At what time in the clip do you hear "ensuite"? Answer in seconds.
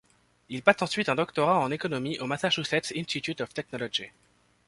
0.81-1.09